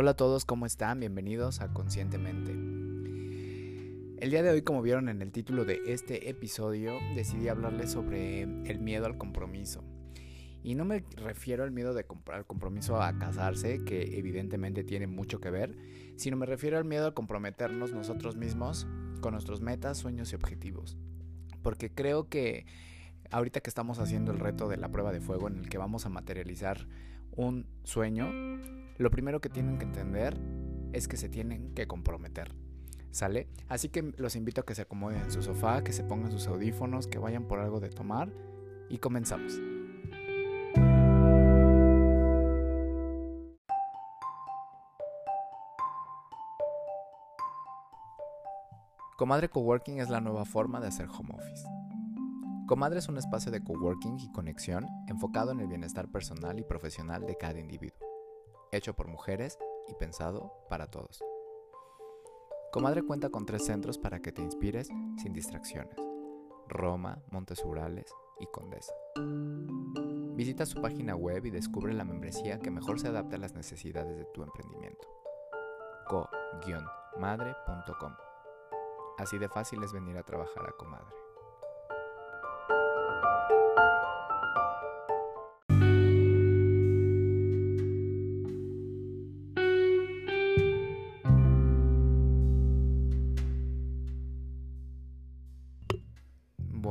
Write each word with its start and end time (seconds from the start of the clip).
Hola 0.00 0.12
a 0.12 0.16
todos, 0.16 0.44
¿cómo 0.44 0.64
están? 0.64 1.00
Bienvenidos 1.00 1.60
a 1.60 1.72
Conscientemente. 1.72 2.52
El 2.52 4.30
día 4.30 4.44
de 4.44 4.50
hoy, 4.50 4.62
como 4.62 4.80
vieron 4.80 5.08
en 5.08 5.22
el 5.22 5.32
título 5.32 5.64
de 5.64 5.80
este 5.88 6.30
episodio, 6.30 6.92
decidí 7.16 7.48
hablarles 7.48 7.90
sobre 7.90 8.42
el 8.42 8.78
miedo 8.78 9.06
al 9.06 9.18
compromiso. 9.18 9.82
Y 10.62 10.76
no 10.76 10.84
me 10.84 11.04
refiero 11.16 11.64
al 11.64 11.72
miedo 11.72 11.98
al 12.28 12.46
compromiso 12.46 13.02
a 13.02 13.18
casarse, 13.18 13.84
que 13.84 14.16
evidentemente 14.16 14.84
tiene 14.84 15.08
mucho 15.08 15.40
que 15.40 15.50
ver, 15.50 15.76
sino 16.14 16.36
me 16.36 16.46
refiero 16.46 16.78
al 16.78 16.84
miedo 16.84 17.08
a 17.08 17.14
comprometernos 17.16 17.92
nosotros 17.92 18.36
mismos 18.36 18.86
con 19.20 19.32
nuestros 19.32 19.62
metas, 19.62 19.98
sueños 19.98 20.30
y 20.30 20.36
objetivos. 20.36 20.96
Porque 21.60 21.90
creo 21.92 22.28
que 22.28 22.66
ahorita 23.30 23.60
que 23.60 23.70
estamos 23.70 23.98
haciendo 23.98 24.32
el 24.32 24.38
reto 24.38 24.68
de 24.68 24.76
la 24.76 24.88
prueba 24.88 25.12
de 25.12 25.20
fuego 25.20 25.48
en 25.48 25.58
el 25.58 25.68
que 25.68 25.78
vamos 25.78 26.06
a 26.06 26.08
materializar 26.08 26.86
un 27.32 27.66
sueño, 27.84 28.30
lo 28.96 29.10
primero 29.10 29.40
que 29.40 29.48
tienen 29.48 29.78
que 29.78 29.84
entender 29.84 30.38
es 30.92 31.08
que 31.08 31.16
se 31.16 31.28
tienen 31.28 31.74
que 31.74 31.86
comprometer. 31.86 32.54
¿Sale? 33.10 33.48
Así 33.68 33.88
que 33.88 34.02
los 34.16 34.36
invito 34.36 34.60
a 34.60 34.64
que 34.64 34.74
se 34.74 34.82
acomoden 34.82 35.22
en 35.22 35.30
su 35.30 35.42
sofá, 35.42 35.82
que 35.82 35.92
se 35.92 36.04
pongan 36.04 36.30
sus 36.30 36.46
audífonos, 36.46 37.06
que 37.06 37.18
vayan 37.18 37.44
por 37.44 37.58
algo 37.58 37.80
de 37.80 37.88
tomar 37.88 38.30
y 38.88 38.98
comenzamos. 38.98 39.58
Comadre 49.16 49.48
Coworking 49.48 50.00
es 50.00 50.10
la 50.10 50.20
nueva 50.20 50.44
forma 50.44 50.80
de 50.80 50.86
hacer 50.86 51.08
home 51.08 51.30
office. 51.34 51.66
Comadre 52.68 53.00
es 53.00 53.08
un 53.08 53.16
espacio 53.16 53.50
de 53.50 53.64
coworking 53.64 54.20
y 54.20 54.30
conexión 54.30 54.86
enfocado 55.08 55.52
en 55.52 55.60
el 55.60 55.66
bienestar 55.66 56.08
personal 56.08 56.60
y 56.60 56.64
profesional 56.64 57.26
de 57.26 57.36
cada 57.36 57.58
individuo 57.58 58.08
hecho 58.72 58.94
por 58.94 59.08
mujeres 59.08 59.58
y 59.88 59.94
pensado 59.94 60.52
para 60.68 60.90
todos. 60.90 61.22
Comadre 62.72 63.02
cuenta 63.02 63.30
con 63.30 63.46
tres 63.46 63.64
centros 63.64 63.98
para 63.98 64.20
que 64.20 64.32
te 64.32 64.42
inspires 64.42 64.88
sin 65.16 65.32
distracciones. 65.32 65.96
Roma, 66.68 67.22
Montes 67.30 67.64
Urales 67.64 68.12
y 68.40 68.46
Condesa. 68.46 68.92
Visita 70.34 70.66
su 70.66 70.80
página 70.80 71.16
web 71.16 71.46
y 71.46 71.50
descubre 71.50 71.94
la 71.94 72.04
membresía 72.04 72.58
que 72.58 72.70
mejor 72.70 73.00
se 73.00 73.08
adapta 73.08 73.36
a 73.36 73.40
las 73.40 73.54
necesidades 73.54 74.16
de 74.16 74.26
tu 74.26 74.42
emprendimiento. 74.42 75.08
co-madre.com 76.08 78.12
Así 79.16 79.38
de 79.38 79.48
fácil 79.48 79.82
es 79.82 79.92
venir 79.92 80.16
a 80.18 80.22
trabajar 80.22 80.68
a 80.68 80.72
Comadre. 80.72 81.27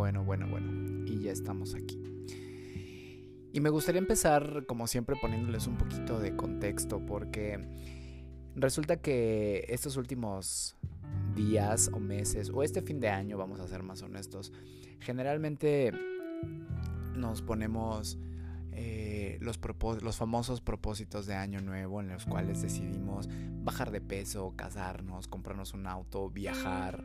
Bueno, 0.07 0.23
bueno, 0.23 0.47
bueno. 0.47 1.03
Y 1.05 1.19
ya 1.19 1.33
estamos 1.33 1.75
aquí. 1.75 2.01
Y 3.51 3.59
me 3.59 3.69
gustaría 3.69 3.99
empezar, 3.99 4.65
como 4.65 4.87
siempre, 4.87 5.17
poniéndoles 5.19 5.67
un 5.67 5.77
poquito 5.77 6.17
de 6.17 6.33
contexto, 6.33 7.05
porque 7.05 7.59
resulta 8.55 9.01
que 9.01 9.65
estos 9.67 9.97
últimos 9.97 10.77
días 11.35 11.91
o 11.93 11.99
meses, 11.99 12.49
o 12.49 12.63
este 12.63 12.81
fin 12.81 13.01
de 13.01 13.09
año, 13.09 13.37
vamos 13.37 13.59
a 13.59 13.67
ser 13.67 13.83
más 13.83 14.01
honestos, 14.01 14.53
generalmente 15.01 15.91
nos 17.13 17.41
ponemos 17.41 18.17
eh, 18.71 19.37
los, 19.41 19.57
famosos 20.15 20.61
propósitos 20.61 21.25
de 21.25 21.35
año 21.35 21.59
nuevo 21.59 21.99
en 21.99 22.07
los 22.07 22.25
cuales 22.25 22.61
decidimos 22.61 23.27
bajar 23.61 23.91
de 23.91 23.99
peso, 23.99 24.53
casarnos, 24.55 25.27
comprarnos 25.27 25.73
un 25.73 25.85
auto, 25.85 26.29
viajar 26.29 27.03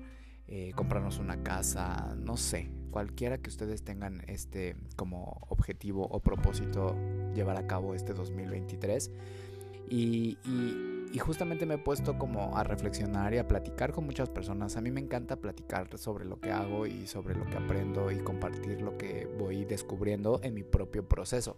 eh, 0.55 0.73
comprarnos 0.75 1.19
una 1.19 1.43
casa, 1.43 2.15
no 2.19 2.37
sé, 2.37 2.71
cualquiera 2.93 3.39
que 3.39 3.51
ustedes 3.51 3.83
tengan 3.83 4.23
este 4.29 4.77
como 4.95 5.45
objetivo 5.49 6.07
o 6.07 6.21
propósito 6.21 6.95
llevar 7.35 7.57
a 7.57 7.67
cabo 7.67 7.97
este 7.97 8.13
2023. 8.13 9.11
Y, 9.91 10.39
justamente 11.19 11.67
me 11.67 11.75
he 11.75 11.79
puesto 11.79 12.19
como 12.19 12.57
a 12.57 12.65
reflexionar 12.65 13.35
y 13.35 13.39
a 13.39 13.47
platicar 13.47 13.93
con 13.93 14.07
muchas 14.07 14.29
personas. 14.29 14.77
A 14.77 14.81
mí 14.81 14.91
me 14.91 15.01
encanta 15.01 15.37
platicar 15.37 15.89
sobre 15.99 16.25
lo 16.25 16.41
que 16.41 16.51
hago 16.51 16.87
y 16.87 17.07
sobre 17.07 17.35
lo 17.35 17.45
que 17.47 17.57
aprendo 17.57 18.11
y 18.11 18.19
compartir 18.19 18.81
lo 18.81 18.97
que 18.97 19.27
voy 19.39 19.65
descubriendo 19.65 20.41
en 20.43 20.55
mi 20.55 20.63
propio 20.63 21.07
proceso. 21.07 21.57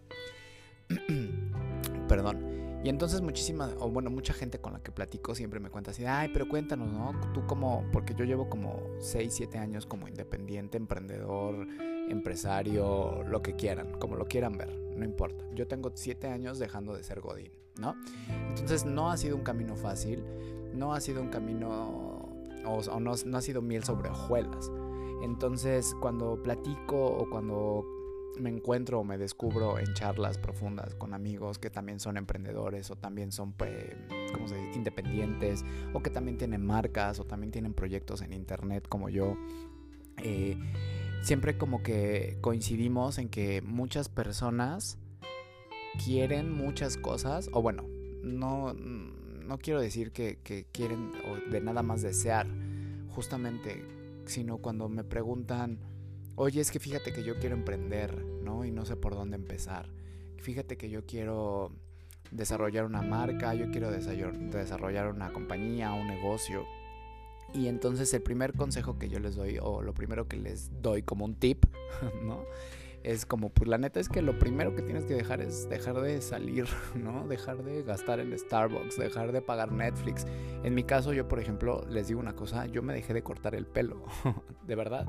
Perdón. 2.08 2.73
Y 2.84 2.90
entonces 2.90 3.22
muchísima, 3.22 3.70
o 3.80 3.88
bueno, 3.88 4.10
mucha 4.10 4.34
gente 4.34 4.58
con 4.58 4.74
la 4.74 4.82
que 4.82 4.92
platico 4.92 5.34
siempre 5.34 5.58
me 5.58 5.70
cuenta 5.70 5.92
así, 5.92 6.04
ay, 6.04 6.28
pero 6.34 6.46
cuéntanos, 6.46 6.92
¿no? 6.92 7.18
Tú 7.32 7.46
como, 7.46 7.82
porque 7.90 8.14
yo 8.14 8.26
llevo 8.26 8.50
como 8.50 8.78
6, 8.98 9.32
7 9.32 9.56
años 9.56 9.86
como 9.86 10.06
independiente, 10.06 10.76
emprendedor, 10.76 11.66
empresario, 12.10 13.22
lo 13.26 13.40
que 13.40 13.56
quieran, 13.56 13.98
como 13.98 14.16
lo 14.16 14.26
quieran 14.26 14.58
ver, 14.58 14.78
no 14.98 15.02
importa. 15.02 15.46
Yo 15.54 15.66
tengo 15.66 15.92
7 15.94 16.28
años 16.28 16.58
dejando 16.58 16.94
de 16.94 17.02
ser 17.04 17.22
Godín, 17.22 17.52
¿no? 17.78 17.96
Entonces 18.50 18.84
no 18.84 19.10
ha 19.10 19.16
sido 19.16 19.36
un 19.36 19.44
camino 19.44 19.76
fácil, 19.76 20.22
no 20.74 20.92
ha 20.92 21.00
sido 21.00 21.22
un 21.22 21.30
camino, 21.30 22.28
o, 22.66 23.00
no, 23.00 23.14
no 23.24 23.38
ha 23.38 23.40
sido 23.40 23.62
miel 23.62 23.82
sobre 23.84 24.10
hojuelas. 24.10 24.70
Entonces 25.22 25.96
cuando 26.02 26.42
platico 26.42 27.02
o 27.02 27.30
cuando 27.30 27.93
me 28.38 28.50
encuentro 28.50 29.00
o 29.00 29.04
me 29.04 29.18
descubro 29.18 29.78
en 29.78 29.92
charlas 29.94 30.38
profundas 30.38 30.94
con 30.94 31.14
amigos 31.14 31.58
que 31.58 31.70
también 31.70 32.00
son 32.00 32.16
emprendedores 32.16 32.90
o 32.90 32.96
también 32.96 33.32
son 33.32 33.52
pues, 33.52 33.72
independientes 34.74 35.64
o 35.92 36.02
que 36.02 36.10
también 36.10 36.38
tienen 36.38 36.64
marcas 36.64 37.20
o 37.20 37.24
también 37.24 37.50
tienen 37.50 37.74
proyectos 37.74 38.22
en 38.22 38.32
internet 38.32 38.86
como 38.88 39.08
yo. 39.08 39.36
Eh, 40.18 40.56
siempre 41.22 41.56
como 41.56 41.82
que 41.82 42.38
coincidimos 42.40 43.18
en 43.18 43.28
que 43.28 43.62
muchas 43.62 44.08
personas 44.08 44.98
quieren 46.04 46.52
muchas 46.52 46.96
cosas 46.96 47.48
o 47.52 47.62
bueno, 47.62 47.84
no, 48.22 48.74
no 48.74 49.58
quiero 49.58 49.80
decir 49.80 50.12
que 50.12 50.66
quieren 50.72 51.10
o 51.30 51.50
de 51.50 51.60
nada 51.60 51.82
más 51.82 52.02
desear 52.02 52.46
justamente, 53.14 53.84
sino 54.26 54.58
cuando 54.58 54.88
me 54.88 55.04
preguntan 55.04 55.78
oye, 56.36 56.60
es 56.60 56.70
que 56.70 56.78
fíjate 56.78 57.12
que 57.12 57.22
yo 57.22 57.38
quiero 57.38 57.54
emprender, 57.54 58.24
¿no? 58.24 58.64
Y 58.64 58.70
no 58.70 58.84
sé 58.84 58.96
por 58.96 59.14
dónde 59.14 59.36
empezar. 59.36 59.88
Fíjate 60.38 60.76
que 60.76 60.90
yo 60.90 61.06
quiero 61.06 61.72
desarrollar 62.30 62.84
una 62.84 63.02
marca, 63.02 63.54
yo 63.54 63.70
quiero 63.70 63.90
desarrollar 63.90 65.08
una 65.08 65.32
compañía, 65.32 65.92
un 65.92 66.06
negocio. 66.06 66.64
Y 67.52 67.68
entonces 67.68 68.12
el 68.14 68.22
primer 68.22 68.52
consejo 68.52 68.98
que 68.98 69.08
yo 69.08 69.20
les 69.20 69.36
doy, 69.36 69.58
o 69.62 69.80
lo 69.80 69.94
primero 69.94 70.26
que 70.26 70.36
les 70.36 70.70
doy 70.82 71.02
como 71.02 71.24
un 71.24 71.36
tip, 71.36 71.64
¿no? 72.24 72.44
Es 73.04 73.26
como, 73.26 73.50
pues 73.50 73.68
la 73.68 73.76
neta 73.76 74.00
es 74.00 74.08
que 74.08 74.22
lo 74.22 74.38
primero 74.38 74.74
que 74.74 74.80
tienes 74.80 75.04
que 75.04 75.12
dejar 75.12 75.42
es 75.42 75.68
dejar 75.68 76.00
de 76.00 76.22
salir, 76.22 76.66
¿no? 76.94 77.28
Dejar 77.28 77.62
de 77.62 77.82
gastar 77.82 78.18
en 78.18 78.36
Starbucks, 78.36 78.96
dejar 78.96 79.30
de 79.30 79.42
pagar 79.42 79.70
Netflix. 79.72 80.26
En 80.64 80.74
mi 80.74 80.84
caso, 80.84 81.12
yo, 81.12 81.28
por 81.28 81.38
ejemplo, 81.38 81.84
les 81.88 82.08
digo 82.08 82.18
una 82.18 82.34
cosa, 82.34 82.66
yo 82.66 82.82
me 82.82 82.94
dejé 82.94 83.12
de 83.12 83.22
cortar 83.22 83.54
el 83.54 83.66
pelo, 83.66 84.02
de 84.66 84.74
verdad. 84.74 85.06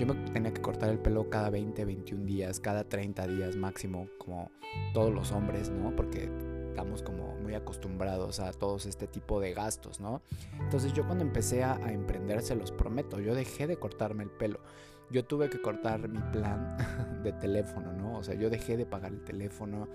Yo 0.00 0.06
me 0.06 0.14
tenía 0.30 0.54
que 0.54 0.62
cortar 0.62 0.88
el 0.88 0.98
pelo 0.98 1.28
cada 1.28 1.50
20, 1.50 1.84
21 1.84 2.24
días, 2.24 2.58
cada 2.58 2.84
30 2.84 3.26
días 3.26 3.54
máximo, 3.54 4.08
como 4.16 4.50
todos 4.94 5.12
los 5.12 5.30
hombres, 5.30 5.68
¿no? 5.68 5.94
Porque 5.94 6.30
estamos 6.70 7.02
como 7.02 7.36
muy 7.36 7.52
acostumbrados 7.54 8.40
a 8.40 8.50
todos 8.54 8.86
este 8.86 9.06
tipo 9.06 9.40
de 9.40 9.52
gastos, 9.52 10.00
¿no? 10.00 10.22
Entonces 10.58 10.94
yo 10.94 11.04
cuando 11.04 11.22
empecé 11.22 11.64
a, 11.64 11.74
emprender, 11.92 12.40
se 12.40 12.54
los 12.54 12.72
prometo, 12.72 13.20
yo 13.20 13.34
dejé 13.34 13.66
de 13.66 13.76
cortarme 13.76 14.22
el 14.22 14.30
pelo. 14.30 14.60
Yo 15.10 15.26
tuve 15.26 15.50
que 15.50 15.60
cortar 15.60 16.08
mi 16.08 16.22
plan 16.32 16.78
de 17.22 17.34
teléfono, 17.34 17.92
¿no? 17.92 18.16
O 18.16 18.24
sea, 18.24 18.34
yo 18.36 18.48
dejé 18.48 18.78
de 18.78 18.86
pagar 18.86 19.12
el 19.12 19.22
teléfono, 19.22 19.86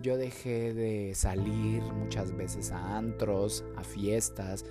yo 0.00 0.16
dejé 0.16 0.74
de 0.74 1.14
salir 1.14 1.84
muchas 1.84 2.36
veces 2.36 2.72
a 2.72 2.96
antros, 2.98 3.64
a 3.76 3.84
fiestas 3.84 4.64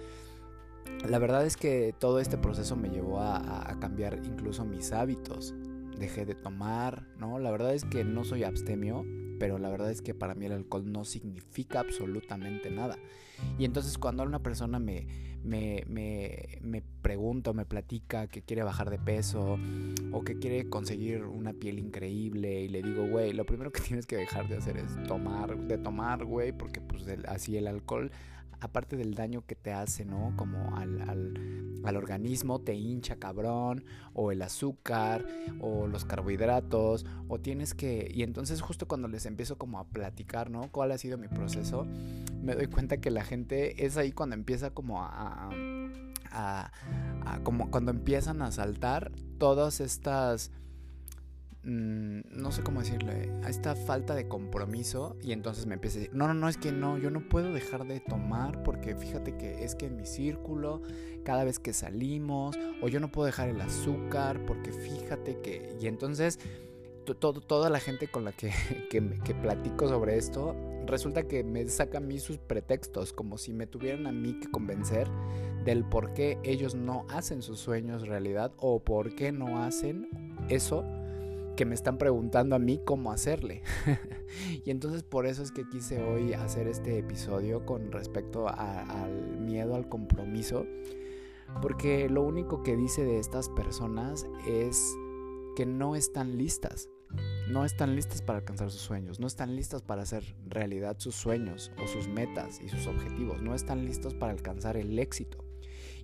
la 1.07 1.19
verdad 1.19 1.45
es 1.45 1.57
que 1.57 1.93
todo 1.97 2.19
este 2.19 2.38
proceso 2.38 2.75
me 2.75 2.89
llevó 2.89 3.19
a, 3.19 3.77
cambiar 3.79 4.19
incluso 4.23 4.65
mis 4.65 4.91
hábitos. 4.91 5.53
Dejé 5.97 6.25
de 6.25 6.35
tomar, 6.35 7.07
¿no? 7.17 7.39
La 7.39 7.51
verdad 7.51 7.73
es 7.73 7.85
que 7.85 8.03
no 8.03 8.23
soy 8.23 8.43
abstemio, 8.43 9.05
pero 9.39 9.57
la 9.57 9.69
verdad 9.69 9.91
es 9.91 10.01
que 10.01 10.13
para 10.13 10.35
mí 10.35 10.45
el 10.45 10.53
alcohol 10.53 10.91
no 10.91 11.03
significa 11.05 11.79
absolutamente 11.79 12.69
nada. 12.69 12.97
Y 13.57 13.65
entonces 13.65 13.97
cuando 13.97 14.23
una 14.23 14.39
persona 14.39 14.79
me, 14.79 15.07
me, 15.43 15.83
me, 15.88 16.59
me 16.61 16.83
pregunta 17.01 17.51
o 17.51 17.53
me 17.53 17.65
platica 17.65 18.27
que 18.27 18.43
quiere 18.43 18.63
bajar 18.63 18.89
de 18.89 18.99
peso 18.99 19.57
o 20.11 20.23
que 20.23 20.38
quiere 20.38 20.69
conseguir 20.69 21.23
una 21.23 21.53
piel 21.53 21.79
increíble 21.79 22.61
y 22.61 22.67
le 22.67 22.83
digo, 22.83 23.07
güey, 23.07 23.33
lo 23.33 23.45
primero 23.45 23.71
que 23.71 23.81
tienes 23.88 24.05
que 24.05 24.17
dejar 24.17 24.47
de 24.47 24.57
hacer 24.57 24.77
es 24.77 25.03
tomar, 25.07 25.57
de 25.57 25.77
tomar, 25.77 26.25
güey, 26.25 26.51
porque 26.51 26.81
pues 26.81 27.05
así 27.27 27.57
el 27.57 27.67
alcohol 27.67 28.11
aparte 28.62 28.96
del 28.96 29.16
daño 29.16 29.44
que 29.46 29.56
te 29.56 29.74
hace, 29.74 30.06
¿no? 30.06 30.34
Como 30.38 30.75
al, 30.78 31.02
al, 31.02 31.98
organismo, 31.98 32.62
te 32.62 32.75
hincha 32.75 33.18
cabrón, 33.18 33.84
o 34.13 34.31
el 34.31 34.42
azúcar, 34.42 35.25
o 35.60 35.88
los 35.88 36.06
carbohidratos, 36.06 37.06
o 37.28 37.40
tienes 37.40 37.74
que... 37.74 38.10
Y 38.13 38.24
entonces 38.24 38.62
justo 38.62 38.88
cuando 38.88 39.08
les 39.08 39.25
empiezo 39.25 39.58
como 39.58 39.80
a 39.80 39.88
platicar, 39.88 40.50
¿no? 40.50 40.72
¿Cuál 40.72 40.92
ha 40.92 40.98
sido 40.98 41.18
mi 41.18 41.28
proceso? 41.28 41.86
Me 42.42 42.56
doy 42.56 42.68
cuenta 42.68 42.98
que 42.98 43.12
la 43.12 43.24
gente 43.24 43.86
es 43.86 43.98
ahí 43.98 44.12
cuando 44.12 44.36
empieza 44.36 44.69
como 44.69 45.04
a, 45.04 45.50
a, 46.31 46.72
a 47.25 47.40
como 47.44 47.72
cuando 47.72 47.92
empiezan 47.92 48.42
a 48.42 48.52
saltar 48.52 49.12
todas 49.38 49.81
estas 49.81 50.52
Mm, 51.63 52.22
no 52.31 52.52
sé 52.52 52.63
cómo 52.63 52.80
decirle, 52.80 53.31
a 53.44 53.50
esta 53.50 53.75
falta 53.75 54.16
de 54.16 54.28
compromiso 54.28 55.16
y 55.22 55.31
entonces 55.31 55.68
me 55.68 55.75
empieza 55.75 55.98
a 55.98 56.02
decir, 56.02 56.16
no, 56.16 56.28
no, 56.28 56.34
no, 56.34 56.50
es 56.50 56.58
que 56.58 56.72
no, 56.72 56.98
yo 56.98 57.12
no 57.12 57.30
puedo 57.30 57.54
dejar 57.54 57.86
de 57.86 58.00
tomar 58.00 58.63
porque 58.63 58.96
fíjate 58.96 59.38
que 59.38 59.63
es 59.63 59.75
que 59.75 59.86
en 59.86 59.96
mi 59.96 60.08
círculo, 60.08 60.81
cada 61.24 61.44
vez 61.44 61.60
que 61.60 61.72
salimos, 61.74 62.58
o 62.81 62.88
yo 62.88 63.00
no 63.00 63.12
puedo 63.12 63.28
dejar 63.28 63.50
el 63.50 63.62
azúcar 63.62 64.44
porque 64.48 64.72
fíjate 64.72 65.40
que, 65.42 65.78
y 65.80 65.86
entonces 65.86 66.40
todo, 67.19 67.42
toda 67.42 67.69
la 67.69 67.80
gente 67.80 68.08
con 68.08 68.25
la 68.25 68.31
que, 68.31 68.52
que, 68.90 69.19
que 69.24 69.36
platico 69.36 69.88
sobre 69.88 70.18
esto, 70.18 70.56
resulta 70.88 71.28
que 71.28 71.44
me 71.44 71.68
saca 71.68 72.00
a 72.00 72.02
mí 72.02 72.18
sus 72.18 72.40
pretextos, 72.40 73.13
como 73.13 73.38
si 73.38 73.54
me 73.54 73.68
tuvieran 73.68 74.08
a 74.08 74.12
mí 74.12 74.40
que 74.40 74.50
convencer 74.50 75.08
del 75.63 75.86
por 75.86 76.13
qué 76.16 76.40
ellos 76.42 76.74
no 76.74 77.06
hacen 77.10 77.44
sus 77.44 77.60
sueños 77.60 78.08
realidad 78.08 78.52
o 78.58 78.80
por 78.80 79.13
qué 79.13 79.31
no 79.31 79.62
hacen 79.62 80.10
eso 80.50 80.84
que 81.62 81.66
me 81.68 81.75
están 81.75 82.00
preguntando 82.00 82.56
a 82.56 82.60
mí 82.60 82.81
cómo 82.84 83.12
hacerle. 83.12 83.62
y 84.66 84.72
entonces 84.72 85.04
por 85.04 85.28
eso 85.28 85.44
es 85.44 85.52
que 85.52 85.69
quise 85.69 86.02
hoy 86.02 86.34
hacer 86.34 86.68
este 86.68 86.98
episodio 86.98 87.68
con 87.68 87.92
respecto 87.92 88.48
al 88.50 89.38
miedo 89.40 89.75
al 89.75 89.88
compromiso. 89.88 90.66
Porque 91.62 92.10
lo 92.10 92.24
único 92.24 92.63
que 92.63 92.75
dice 92.75 93.06
de 93.06 93.19
estas 93.19 93.48
personas 93.50 94.25
es 94.48 94.98
que 95.56 95.68
no 95.68 95.96
están 95.96 96.36
listas. 96.36 96.90
No 97.48 97.63
están 97.63 97.96
listas 97.96 98.24
para 98.24 98.40
alcanzar 98.40 98.72
sus 98.72 98.81
sueños, 98.81 99.19
no 99.19 99.28
están 99.28 99.56
listas 99.56 99.84
para 99.84 100.02
hacer 100.02 100.24
realidad 100.48 100.96
sus 100.98 101.13
sueños 101.13 101.72
o 101.80 101.86
sus 101.86 102.08
metas 102.08 102.60
y 102.60 102.69
sus 102.69 102.88
objetivos, 102.88 103.40
no 103.44 103.54
están 103.54 103.86
listos 103.86 104.16
para 104.16 104.31
alcanzar 104.31 104.78
el 104.78 104.98
éxito. 104.98 105.46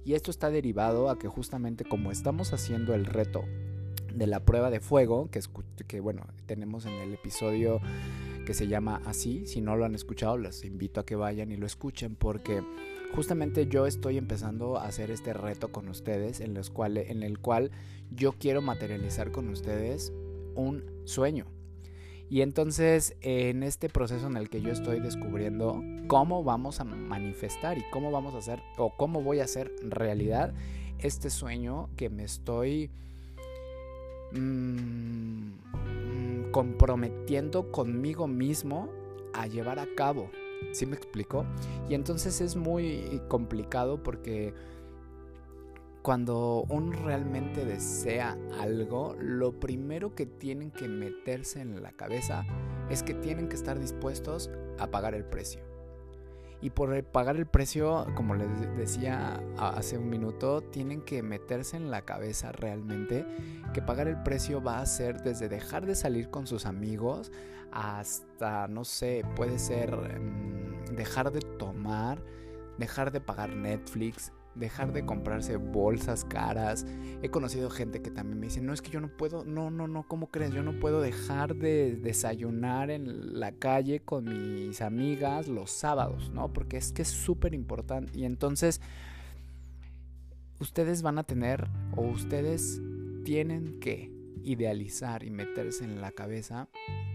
Y 0.05 0.13
esto 0.13 0.29
está 0.29 0.51
derivado 0.51 1.09
a 1.09 1.17
que 1.17 1.27
justamente 1.27 1.83
como 1.83 2.11
estamos 2.11 2.53
haciendo 2.53 2.93
el 2.93 3.07
reto 3.07 3.43
de 4.17 4.27
la 4.27 4.41
prueba 4.41 4.69
de 4.69 4.79
fuego, 4.79 5.29
que, 5.31 5.41
que 5.87 5.99
bueno, 5.99 6.25
tenemos 6.45 6.85
en 6.85 6.93
el 6.93 7.13
episodio 7.13 7.79
que 8.45 8.53
se 8.53 8.67
llama 8.67 9.01
así. 9.05 9.45
Si 9.45 9.61
no 9.61 9.75
lo 9.75 9.85
han 9.85 9.95
escuchado, 9.95 10.37
les 10.37 10.63
invito 10.63 11.01
a 11.01 11.05
que 11.05 11.15
vayan 11.15 11.51
y 11.51 11.57
lo 11.57 11.65
escuchen 11.65 12.15
porque 12.15 12.63
justamente 13.13 13.67
yo 13.67 13.85
estoy 13.85 14.17
empezando 14.17 14.77
a 14.77 14.85
hacer 14.85 15.11
este 15.11 15.33
reto 15.33 15.71
con 15.71 15.89
ustedes 15.89 16.39
en, 16.39 16.53
los 16.53 16.69
cuales, 16.69 17.09
en 17.09 17.23
el 17.23 17.39
cual 17.39 17.71
yo 18.11 18.33
quiero 18.33 18.61
materializar 18.61 19.31
con 19.31 19.49
ustedes 19.49 20.13
un 20.55 20.83
sueño. 21.05 21.45
Y 22.29 22.41
entonces 22.41 23.15
en 23.21 23.63
este 23.63 23.89
proceso 23.89 24.27
en 24.27 24.35
el 24.35 24.49
que 24.49 24.61
yo 24.61 24.71
estoy 24.71 24.99
descubriendo 24.99 25.81
cómo 26.07 26.43
vamos 26.43 26.81
a 26.81 26.83
manifestar 26.83 27.77
y 27.77 27.83
cómo 27.91 28.11
vamos 28.11 28.33
a 28.33 28.39
hacer 28.39 28.61
o 28.77 28.95
cómo 28.97 29.21
voy 29.21 29.39
a 29.39 29.45
hacer 29.45 29.73
realidad 29.81 30.53
este 30.99 31.29
sueño 31.29 31.89
que 31.95 32.09
me 32.09 32.23
estoy 32.23 32.91
Mm, 34.31 35.51
mm, 35.73 36.51
comprometiendo 36.51 37.71
conmigo 37.71 38.27
mismo 38.27 38.89
a 39.33 39.47
llevar 39.47 39.79
a 39.79 39.87
cabo. 39.95 40.29
¿Sí 40.71 40.85
me 40.85 40.95
explico? 40.95 41.45
Y 41.87 41.93
entonces 41.93 42.41
es 42.41 42.55
muy 42.55 43.21
complicado 43.27 44.01
porque 44.01 44.53
cuando 46.01 46.65
uno 46.69 46.93
realmente 47.03 47.65
desea 47.65 48.37
algo, 48.59 49.15
lo 49.19 49.59
primero 49.59 50.15
que 50.15 50.25
tienen 50.25 50.71
que 50.71 50.87
meterse 50.87 51.61
en 51.61 51.81
la 51.83 51.91
cabeza 51.91 52.45
es 52.89 53.03
que 53.03 53.13
tienen 53.13 53.49
que 53.49 53.55
estar 53.55 53.79
dispuestos 53.79 54.49
a 54.79 54.87
pagar 54.87 55.13
el 55.15 55.25
precio. 55.25 55.76
Y 56.61 56.71
por 56.71 57.03
pagar 57.03 57.35
el 57.35 57.45
precio, 57.45 58.07
como 58.15 58.33
les 58.33 58.47
decía 58.75 59.39
hace 59.57 59.97
un 59.97 60.09
minuto, 60.09 60.61
tienen 60.61 61.01
que 61.01 61.21
meterse 61.21 61.77
en 61.77 61.91
la 61.91 62.01
cabeza 62.01 62.51
realmente 62.51 63.25
que 63.73 63.81
pagar 63.81 64.07
el 64.07 64.23
precio 64.23 64.61
va 64.61 64.79
a 64.79 64.85
ser 64.85 65.21
desde 65.21 65.49
dejar 65.49 65.85
de 65.85 65.93
salir 65.93 66.29
con 66.29 66.47
sus 66.47 66.65
amigos 66.65 67.31
hasta, 67.71 68.67
no 68.67 68.85
sé, 68.85 69.23
puede 69.35 69.59
ser 69.59 69.95
mm, 69.95 70.95
dejar 70.95 71.31
de 71.31 71.41
tomar, 71.41 72.23
dejar 72.77 73.11
de 73.11 73.21
pagar 73.21 73.49
Netflix, 73.49 74.31
dejar 74.57 74.93
de 74.93 75.05
comprarse 75.05 75.57
bolsas 75.57 76.25
caras. 76.25 76.85
He 77.21 77.29
conocido 77.29 77.69
gente 77.69 78.01
que 78.01 78.11
también 78.11 78.39
me 78.39 78.47
dice, 78.47 78.61
no 78.61 78.73
es 78.73 78.81
que 78.81 78.91
yo 78.91 78.99
no 78.99 79.09
puedo, 79.09 79.43
no, 79.43 79.71
no, 79.71 79.87
no, 79.87 80.07
¿cómo 80.07 80.27
crees? 80.27 80.51
Yo 80.51 80.63
no 80.63 80.79
puedo 80.79 81.01
dejar 81.01 81.55
de 81.55 81.95
desayunar 81.95 82.89
en 82.91 83.39
la 83.39 83.51
calle 83.51 84.01
con 84.01 84.25
mis 84.25 84.81
amigas 84.81 85.47
los 85.47 85.71
sábados, 85.71 86.29
¿no? 86.31 86.51
Porque 86.53 86.77
es 86.77 86.91
que 86.91 87.01
es 87.01 87.09
súper 87.09 87.53
importante. 87.53 88.17
Y 88.17 88.25
entonces, 88.25 88.81
ustedes 90.59 91.01
van 91.01 91.19
a 91.19 91.23
tener, 91.23 91.67
o 91.95 92.01
ustedes 92.03 92.81
tienen 93.23 93.79
que 93.79 94.11
idealizar 94.43 95.23
y 95.23 95.29
meterse 95.29 95.83
en 95.83 95.99
la 95.99 96.11
cabeza 96.11 96.69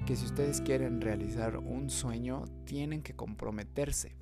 que 0.07 0.17
si 0.17 0.27
ustedes 0.27 0.61
quieren 0.61 1.01
realizar 1.01 1.57
un 1.57 1.89
sueño, 1.89 2.45
tienen 2.65 3.03
que 3.03 3.15
comprometerse. 3.15 4.22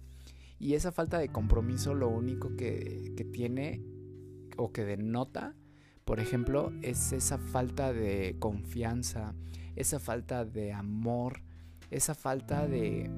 Y 0.61 0.75
esa 0.75 0.93
falta 0.93 1.19
de 1.19 1.31
compromiso 1.31 1.95
lo 1.95 2.09
único 2.09 2.55
que, 2.55 3.15
tiene 3.33 3.83
o 4.59 4.73
que 4.73 4.85
denota, 4.85 5.57
por 6.05 6.21
ejemplo, 6.21 6.71
es 6.83 7.13
esa 7.13 7.39
falta 7.39 7.95
de 7.95 8.37
confianza, 8.39 9.35
esa 9.75 9.99
falta 9.99 10.45
de 10.45 10.75
amor, 10.75 11.43
esa 11.91 12.15
falta 12.15 12.69
de 12.69 13.11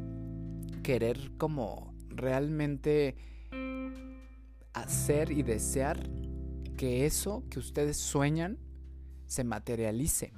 querer 0.85 1.33
como 1.37 1.97
realmente 2.11 3.17
hacer 4.73 5.33
y 5.33 5.43
desear 5.43 6.09
que 6.77 7.07
eso 7.07 7.43
que 7.51 7.59
ustedes 7.59 7.97
sueñan 7.97 8.59
se 9.27 9.43
materialice. 9.43 10.33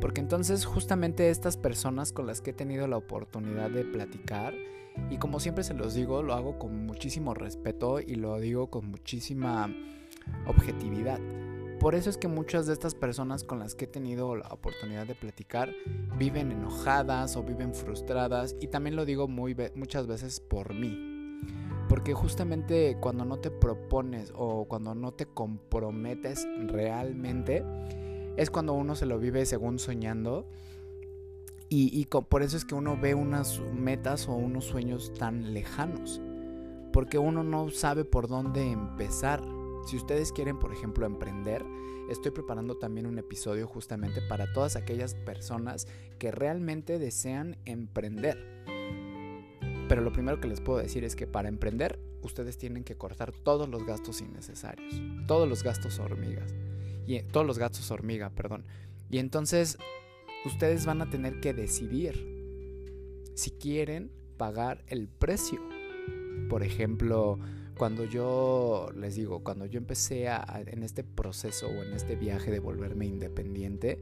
Porque 0.00 0.20
entonces 0.20 0.64
justamente 0.64 1.30
estas 1.30 1.56
personas 1.56 2.12
con 2.12 2.26
las 2.26 2.40
que 2.40 2.50
he 2.50 2.54
tenido 2.54 2.86
la 2.86 2.96
oportunidad 2.96 3.70
de 3.70 3.84
platicar, 3.84 4.54
y 5.10 5.18
como 5.18 5.40
siempre 5.40 5.64
se 5.64 5.74
los 5.74 5.94
digo, 5.94 6.22
lo 6.22 6.34
hago 6.34 6.58
con 6.58 6.86
muchísimo 6.86 7.34
respeto 7.34 8.00
y 8.00 8.16
lo 8.16 8.38
digo 8.38 8.68
con 8.70 8.90
muchísima 8.90 9.74
objetividad. 10.46 11.20
Por 11.80 11.94
eso 11.94 12.10
es 12.10 12.18
que 12.18 12.28
muchas 12.28 12.66
de 12.66 12.74
estas 12.74 12.94
personas 12.94 13.42
con 13.42 13.58
las 13.58 13.74
que 13.74 13.86
he 13.86 13.88
tenido 13.88 14.36
la 14.36 14.48
oportunidad 14.48 15.06
de 15.06 15.14
platicar 15.14 15.70
viven 16.18 16.52
enojadas 16.52 17.36
o 17.36 17.42
viven 17.42 17.74
frustradas 17.74 18.54
y 18.60 18.66
también 18.66 18.96
lo 18.96 19.06
digo 19.06 19.28
muy 19.28 19.56
muchas 19.74 20.06
veces 20.06 20.40
por 20.40 20.74
mí. 20.74 21.38
Porque 21.88 22.12
justamente 22.12 22.98
cuando 23.00 23.24
no 23.24 23.38
te 23.38 23.50
propones 23.50 24.30
o 24.36 24.66
cuando 24.68 24.94
no 24.94 25.12
te 25.12 25.24
comprometes 25.24 26.46
realmente 26.66 27.64
es 28.36 28.50
cuando 28.50 28.72
uno 28.74 28.94
se 28.94 29.06
lo 29.06 29.18
vive 29.18 29.46
según 29.46 29.78
soñando 29.78 30.46
y, 31.72 32.04
por 32.06 32.42
eso 32.42 32.56
es 32.56 32.64
que 32.64 32.74
uno 32.74 32.98
ve 33.00 33.14
unas 33.14 33.60
metas 33.72 34.26
o 34.26 34.32
unos 34.32 34.64
sueños 34.64 35.14
tan 35.14 35.54
lejanos. 35.54 36.20
Porque 36.92 37.16
uno 37.16 37.44
no 37.44 37.70
sabe 37.70 38.04
por 38.04 38.26
dónde 38.26 38.72
empezar. 38.72 39.40
Si 39.86 39.96
ustedes 39.96 40.32
quieren, 40.32 40.58
por 40.58 40.72
ejemplo, 40.72 41.06
emprender, 41.06 41.64
estoy 42.10 42.32
preparando 42.32 42.76
también 42.76 43.06
un 43.06 43.18
episodio 43.18 43.68
justamente 43.68 44.20
para 44.20 44.52
todas 44.52 44.74
aquellas 44.74 45.14
personas 45.14 45.86
que 46.18 46.32
realmente 46.32 46.98
desean 46.98 47.56
emprender. 47.66 48.64
Pero 49.88 50.02
lo 50.02 50.12
primero 50.12 50.40
que 50.40 50.48
les 50.48 50.60
puedo 50.60 50.80
decir 50.80 51.04
es 51.04 51.14
que 51.14 51.28
para 51.28 51.48
emprender, 51.48 52.00
ustedes 52.22 52.58
tienen 52.58 52.82
que 52.82 52.96
cortar 52.96 53.30
todos 53.30 53.68
los 53.68 53.86
gastos 53.86 54.20
innecesarios. 54.22 55.00
Todos 55.28 55.48
los 55.48 55.62
gastos 55.62 56.00
hormigas. 56.00 56.52
Y, 57.10 57.22
todos 57.24 57.44
los 57.44 57.58
gastos 57.58 57.90
hormiga, 57.90 58.30
perdón. 58.30 58.64
Y 59.10 59.18
entonces 59.18 59.78
ustedes 60.44 60.86
van 60.86 61.02
a 61.02 61.10
tener 61.10 61.40
que 61.40 61.52
decidir 61.52 62.14
si 63.34 63.50
quieren 63.50 64.12
pagar 64.36 64.84
el 64.86 65.08
precio. 65.08 65.60
Por 66.48 66.62
ejemplo, 66.62 67.40
cuando 67.76 68.04
yo 68.04 68.90
les 68.94 69.16
digo, 69.16 69.42
cuando 69.42 69.66
yo 69.66 69.78
empecé 69.78 70.28
a, 70.28 70.62
en 70.64 70.84
este 70.84 71.02
proceso 71.02 71.66
o 71.66 71.82
en 71.82 71.94
este 71.94 72.14
viaje 72.14 72.52
de 72.52 72.60
volverme 72.60 73.06
independiente, 73.06 74.00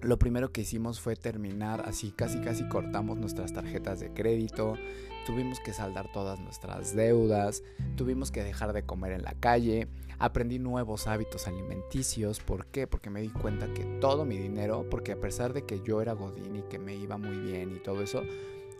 lo 0.00 0.18
primero 0.18 0.52
que 0.52 0.62
hicimos 0.62 1.00
fue 1.00 1.16
terminar 1.16 1.82
así, 1.86 2.12
casi 2.12 2.40
casi 2.40 2.68
cortamos 2.68 3.18
nuestras 3.18 3.52
tarjetas 3.52 4.00
de 4.00 4.12
crédito, 4.12 4.74
tuvimos 5.26 5.60
que 5.60 5.72
saldar 5.72 6.10
todas 6.12 6.40
nuestras 6.40 6.94
deudas, 6.94 7.62
tuvimos 7.96 8.30
que 8.30 8.44
dejar 8.44 8.72
de 8.72 8.84
comer 8.84 9.12
en 9.12 9.22
la 9.22 9.34
calle, 9.34 9.88
aprendí 10.18 10.58
nuevos 10.58 11.06
hábitos 11.06 11.48
alimenticios, 11.48 12.40
¿por 12.40 12.66
qué? 12.66 12.86
Porque 12.86 13.10
me 13.10 13.20
di 13.20 13.28
cuenta 13.28 13.72
que 13.72 13.84
todo 14.00 14.24
mi 14.24 14.38
dinero, 14.38 14.86
porque 14.88 15.12
a 15.12 15.20
pesar 15.20 15.52
de 15.52 15.62
que 15.62 15.80
yo 15.82 16.00
era 16.00 16.12
godín 16.12 16.56
y 16.56 16.62
que 16.62 16.78
me 16.78 16.94
iba 16.94 17.18
muy 17.18 17.36
bien 17.36 17.74
y 17.74 17.78
todo 17.80 18.02
eso, 18.02 18.22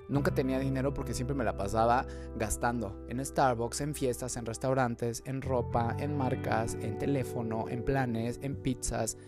Nunca 0.08 0.30
tenía 0.30 0.58
dinero 0.58 0.94
porque 0.94 1.12
siempre 1.12 1.36
me 1.36 1.44
la 1.44 1.56
pasaba 1.56 2.06
gastando 2.36 2.96
en 3.08 3.24
Starbucks, 3.24 3.82
en 3.82 3.94
fiestas, 3.94 4.38
en 4.38 4.46
restaurantes, 4.46 5.22
en 5.26 5.42
ropa, 5.42 5.94
en 5.98 6.16
marcas, 6.16 6.78
en 6.80 6.98
teléfono, 6.98 7.66
en 7.68 7.84
planes, 7.84 8.40
en 8.42 8.56
pizzas, 8.56 9.18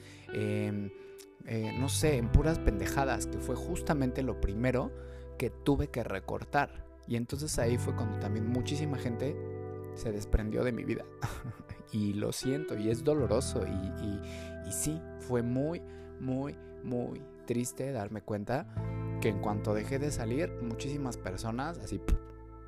eh, 1.47 1.73
no 1.79 1.89
sé, 1.89 2.17
en 2.17 2.31
puras 2.31 2.59
pendejadas, 2.59 3.27
que 3.27 3.39
fue 3.39 3.57
justamente 3.57 4.23
lo 4.23 4.41
primero 4.41 4.91
que 5.39 5.51
tuve 5.51 5.89
que 5.89 6.05
recortar. 6.05 6.85
Y 7.07 7.17
entonces 7.17 7.59
ahí 7.59 7.79
fue 7.79 7.95
cuando 7.95 8.19
también 8.19 8.47
muchísima 8.47 8.99
gente 8.99 9.37
se 9.95 10.13
desprendió 10.13 10.65
de 10.65 10.73
mi 10.73 10.85
vida. 10.85 11.05
y 11.93 12.13
lo 12.13 12.33
siento, 12.33 12.79
y 12.79 12.91
es 12.91 13.05
doloroso. 13.05 13.65
Y, 13.67 14.69
y, 14.69 14.73
sí, 14.73 15.01
fue 15.19 15.43
muy, 15.43 15.83
muy, 16.21 16.57
muy 16.85 17.23
triste 17.47 17.91
darme 17.91 18.23
cuenta 18.23 18.73
que 19.21 19.29
en 19.29 19.41
cuanto 19.41 19.75
dejé 19.75 19.99
de 19.99 20.13
salir, 20.13 20.53
muchísimas 20.63 21.17
personas 21.17 21.79
así, 21.79 22.01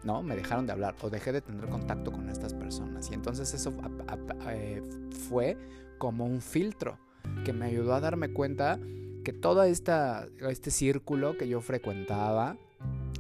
¿no? 0.03 0.23
Me 0.23 0.35
dejaron 0.35 0.67
de 0.67 0.73
hablar 0.73 0.97
o 1.03 1.11
dejé 1.11 1.33
de 1.33 1.41
tener 1.41 1.69
contacto 1.69 2.11
con 2.11 2.29
estas 2.29 2.55
personas. 2.55 3.11
Y 3.11 3.15
entonces 3.15 3.55
eso 3.55 3.73
eh, 4.49 4.83
fue 5.29 5.57
como 5.99 6.25
un 6.25 6.41
filtro 6.41 6.99
que 7.45 7.53
me 7.53 7.67
ayudó 7.67 7.95
a 7.95 8.01
darme 8.01 8.33
cuenta 8.33 8.79
que 9.25 9.33
todo 9.33 9.63
esta, 9.63 10.29
este 10.49 10.71
círculo 10.71 11.37
que 11.37 11.49
yo 11.49 11.61
frecuentaba, 11.61 12.57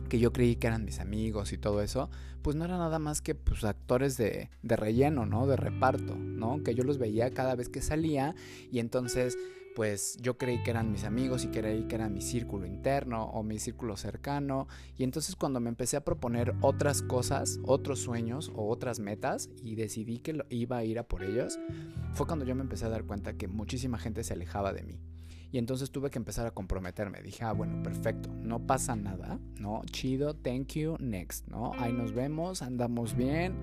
que 0.09 0.18
yo 0.18 0.32
creí 0.32 0.56
que 0.56 0.66
eran 0.66 0.85
mis 0.85 0.99
amigos 1.00 1.52
y 1.52 1.59
todo 1.59 1.80
eso, 1.80 2.11
pues 2.42 2.56
no 2.56 2.64
era 2.64 2.76
nada 2.76 2.99
más 2.99 3.23
que 3.23 3.35
pues, 3.35 3.64
actores 3.64 4.16
de, 4.16 4.50
de 4.62 4.76
relleno, 4.76 5.26
¿no? 5.26 5.47
De 5.47 5.56
reparto, 5.56 6.16
¿no? 6.16 6.62
Que 6.62 6.75
yo 6.75 6.82
los 6.85 6.99
veía 6.99 7.30
cada 7.30 7.54
vez 7.54 7.68
que 7.68 7.80
salía 7.80 8.35
y 8.71 8.80
entonces 8.80 9.38
pues 9.75 10.17
yo 10.21 10.37
creí 10.37 10.62
que 10.62 10.71
eran 10.71 10.93
mis 10.93 11.05
amigos 11.05 11.45
y 11.45 11.49
creí 11.49 11.85
que 11.85 11.95
era 11.95 12.09
mi 12.09 12.21
círculo 12.21 12.67
interno 12.67 13.25
o 13.25 13.43
mi 13.43 13.59
círculo 13.59 13.97
cercano. 13.97 14.69
Y 14.97 15.05
entonces 15.05 15.37
cuando 15.37 15.61
me 15.61 15.69
empecé 15.69 15.97
a 15.97 16.05
proponer 16.05 16.55
otras 16.61 17.02
cosas, 17.02 17.59
otros 17.64 18.00
sueños 18.00 18.50
o 18.55 18.69
otras 18.69 19.00
metas 19.00 19.50
y 19.62 19.75
decidí 19.75 20.19
que 20.19 20.45
iba 20.50 20.79
a 20.79 20.85
ir 20.85 20.99
a 20.99 21.09
por 21.09 21.23
ellos, 21.23 21.59
fue 22.12 22.26
cuando 22.26 22.45
yo 22.45 22.55
me 22.55 22.62
empecé 22.62 22.87
a 22.87 22.91
dar 22.91 23.05
cuenta 23.05 23.35
que 23.35 23.49
muchísima 23.49 23.99
gente 23.99 24.25
se 24.25 24.35
alejaba 24.35 24.73
de 24.73 24.83
mí. 24.83 25.00
Y 25.50 25.59
entonces 25.59 25.91
tuve 25.91 26.09
que 26.09 26.19
empezar 26.19 26.47
a 26.47 26.52
comprometerme. 26.52 27.21
Dije, 27.21 27.45
ah, 27.45 27.52
bueno, 27.52 27.83
perfecto, 27.83 28.31
no 28.33 28.67
pasa 28.67 28.97
nada, 28.97 29.38
¿no? 29.61 29.83
Chido, 29.85 30.35
thank 30.35 30.69
you, 30.73 30.97
next, 30.99 31.47
¿no? 31.49 31.73
Ahí 31.79 31.93
nos 31.93 32.12
vemos, 32.12 32.62
andamos 32.62 33.14
bien. 33.14 33.55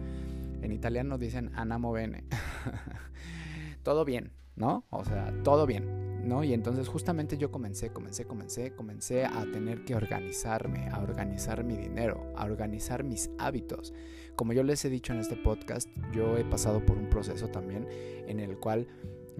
En 0.62 0.72
italiano 0.72 1.18
dicen 1.18 1.52
anamo 1.56 1.92
bene. 1.92 2.26
Todo 3.84 4.06
bien, 4.06 4.32
¿no? 4.60 4.86
O 4.92 5.04
sea, 5.04 5.34
todo 5.44 5.66
bien, 5.66 6.28
¿no? 6.28 6.44
Y 6.44 6.54
entonces 6.54 6.88
justamente 6.88 7.38
yo 7.38 7.50
comencé, 7.50 7.92
comencé, 7.92 8.26
comencé, 8.26 8.76
comencé 8.76 9.26
a 9.26 9.46
tener 9.52 9.86
que 9.86 9.96
organizarme, 9.96 10.90
a 10.90 11.00
organizar 11.00 11.64
mi 11.64 11.76
dinero, 11.76 12.32
a 12.36 12.46
organizar 12.46 13.04
mis 13.04 13.32
hábitos. 13.40 13.94
Como 14.36 14.54
yo 14.54 14.62
les 14.64 14.84
he 14.86 14.90
dicho 14.90 15.14
en 15.14 15.20
este 15.20 15.36
podcast, 15.36 15.90
yo 16.14 16.38
he 16.38 16.44
pasado 16.44 16.86
por 16.86 16.98
un 16.98 17.10
proceso 17.10 17.48
también 17.48 17.88
en 18.28 18.40
el 18.40 18.58
cual 18.58 18.88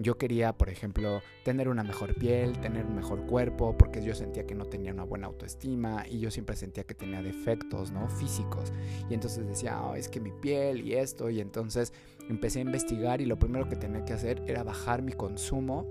yo 0.00 0.16
quería, 0.16 0.54
por 0.54 0.70
ejemplo, 0.70 1.20
tener 1.44 1.68
una 1.68 1.84
mejor 1.84 2.14
piel, 2.14 2.58
tener 2.60 2.86
un 2.86 2.96
mejor 2.96 3.26
cuerpo, 3.26 3.76
porque 3.76 4.02
yo 4.02 4.14
sentía 4.14 4.46
que 4.46 4.54
no 4.54 4.64
tenía 4.64 4.94
una 4.94 5.04
buena 5.04 5.26
autoestima 5.26 6.06
y 6.08 6.20
yo 6.20 6.30
siempre 6.30 6.56
sentía 6.56 6.84
que 6.84 6.94
tenía 6.94 7.22
defectos, 7.22 7.92
¿no? 7.92 8.08
Físicos. 8.08 8.72
Y 9.10 9.14
entonces 9.14 9.46
decía, 9.46 9.78
es 9.96 10.08
que 10.08 10.18
mi 10.18 10.32
piel 10.32 10.86
y 10.86 10.94
esto. 10.94 11.28
Y 11.28 11.40
entonces 11.40 11.92
empecé 12.30 12.60
a 12.60 12.62
investigar 12.62 13.20
y 13.20 13.26
lo 13.26 13.38
primero 13.38 13.68
que 13.68 13.76
tenía 13.76 14.04
que 14.04 14.12
hacer 14.12 14.42
era 14.46 14.62
bajar 14.62 15.02
mi 15.02 15.12
consumo 15.12 15.86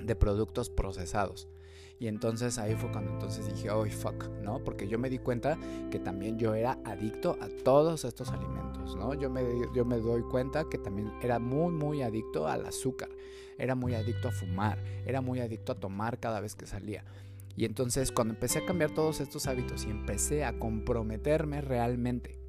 de 0.00 0.14
productos 0.16 0.70
procesados. 0.70 1.48
Y 1.98 2.08
entonces 2.08 2.58
ahí 2.58 2.74
fue 2.74 2.90
cuando 2.90 3.12
entonces 3.12 3.46
dije, 3.46 3.70
oh, 3.70 3.84
fuck, 3.86 4.28
¿no? 4.42 4.58
Porque 4.64 4.88
yo 4.88 4.98
me 4.98 5.08
di 5.08 5.18
cuenta 5.18 5.56
que 5.90 6.00
también 6.00 6.38
yo 6.38 6.54
era 6.54 6.78
adicto 6.84 7.36
a 7.40 7.48
todos 7.62 8.04
estos 8.04 8.30
alimentos, 8.30 8.96
¿no? 8.96 9.14
Yo 9.14 9.30
me, 9.30 9.42
yo 9.72 9.84
me 9.84 9.98
doy 9.98 10.22
cuenta 10.22 10.64
que 10.68 10.78
también 10.78 11.12
era 11.22 11.38
muy, 11.38 11.72
muy 11.72 12.02
adicto 12.02 12.48
al 12.48 12.66
azúcar, 12.66 13.08
era 13.56 13.76
muy 13.76 13.94
adicto 13.94 14.28
a 14.28 14.32
fumar, 14.32 14.82
era 15.06 15.20
muy 15.20 15.38
adicto 15.38 15.72
a 15.72 15.76
tomar 15.76 16.18
cada 16.18 16.40
vez 16.40 16.56
que 16.56 16.66
salía. 16.66 17.04
Y 17.54 17.66
entonces 17.66 18.10
cuando 18.10 18.34
empecé 18.34 18.60
a 18.60 18.66
cambiar 18.66 18.90
todos 18.90 19.20
estos 19.20 19.46
hábitos 19.46 19.84
y 19.84 19.90
empecé 19.90 20.44
a 20.44 20.58
comprometerme 20.58 21.60
realmente 21.60 22.41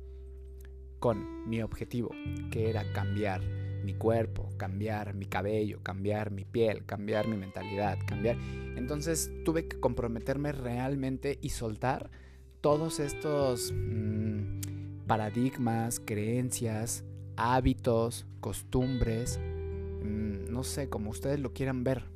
con 1.04 1.50
mi 1.50 1.62
objetivo, 1.62 2.12
que 2.50 2.70
era 2.70 2.94
cambiar 2.94 3.42
mi 3.84 3.94
cuerpo, 3.94 4.50
cambiar 4.56 5.14
mi 5.14 5.26
cabello, 5.26 5.82
cambiar 5.84 6.32
mi 6.32 6.46
piel, 6.46 6.86
cambiar 6.86 7.28
mi 7.28 7.36
mentalidad, 7.36 7.98
cambiar. 8.08 8.38
Entonces 8.78 9.30
tuve 9.44 9.68
que 9.68 9.82
comprometerme 9.82 10.54
realmente 10.54 11.40
y 11.42 11.50
soltar 11.50 12.10
todos 12.62 13.02
estos 13.02 13.74
mm, 13.76 15.06
paradigmas, 15.06 16.00
creencias, 16.00 17.04
hábitos, 17.36 18.26
costumbres, 18.40 19.42
mm, 19.42 20.54
no 20.54 20.64
sé, 20.64 20.88
como 20.88 21.10
ustedes 21.10 21.42
lo 21.42 21.52
quieran 21.52 21.84
ver. 21.84 22.13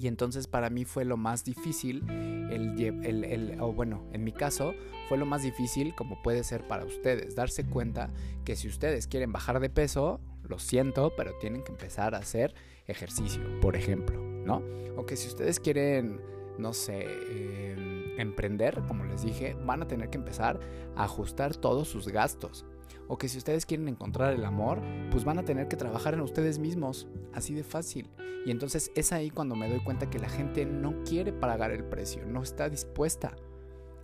Y 0.00 0.08
entonces 0.08 0.46
para 0.46 0.70
mí 0.70 0.86
fue 0.86 1.04
lo 1.04 1.18
más 1.18 1.44
difícil, 1.44 2.02
el, 2.50 2.80
el, 3.04 3.60
o 3.60 3.74
bueno, 3.74 4.02
en 4.12 4.24
mi 4.24 4.32
caso 4.32 4.72
fue 5.10 5.18
lo 5.18 5.26
más 5.26 5.42
difícil 5.42 5.94
como 5.94 6.22
puede 6.22 6.42
ser 6.42 6.66
para 6.66 6.86
ustedes, 6.86 7.34
darse 7.34 7.66
cuenta 7.66 8.10
que 8.46 8.56
si 8.56 8.66
ustedes 8.66 9.06
quieren 9.06 9.30
bajar 9.30 9.60
de 9.60 9.68
peso, 9.68 10.18
lo 10.42 10.58
siento, 10.58 11.12
pero 11.18 11.34
tienen 11.38 11.62
que 11.62 11.72
empezar 11.72 12.14
a 12.14 12.18
hacer 12.18 12.54
ejercicio, 12.86 13.42
por 13.60 13.76
ejemplo, 13.76 14.18
¿no? 14.18 14.62
O 14.96 15.04
que 15.04 15.16
si 15.16 15.28
ustedes 15.28 15.60
quieren, 15.60 16.18
no 16.58 16.72
sé, 16.72 17.02
em, 17.02 18.18
emprender, 18.18 18.82
como 18.88 19.04
les 19.04 19.22
dije, 19.22 19.54
van 19.66 19.82
a 19.82 19.86
tener 19.86 20.08
que 20.08 20.16
empezar 20.16 20.60
a 20.96 21.04
ajustar 21.04 21.56
todos 21.56 21.88
sus 21.88 22.08
gastos. 22.08 22.64
O 23.08 23.18
que 23.18 23.28
si 23.28 23.38
ustedes 23.38 23.66
quieren 23.66 23.88
encontrar 23.88 24.32
el 24.32 24.44
amor, 24.44 24.80
pues 25.10 25.24
van 25.24 25.38
a 25.38 25.44
tener 25.44 25.68
que 25.68 25.76
trabajar 25.76 26.14
en 26.14 26.20
ustedes 26.20 26.58
mismos, 26.58 27.08
así 27.32 27.54
de 27.54 27.64
fácil. 27.64 28.10
Y 28.46 28.50
entonces 28.50 28.90
es 28.94 29.12
ahí 29.12 29.30
cuando 29.30 29.54
me 29.54 29.68
doy 29.68 29.80
cuenta 29.80 30.08
que 30.08 30.18
la 30.18 30.28
gente 30.28 30.64
no 30.64 31.02
quiere 31.04 31.32
pagar 31.32 31.70
el 31.70 31.84
precio, 31.84 32.24
no 32.24 32.42
está 32.42 32.68
dispuesta 32.68 33.36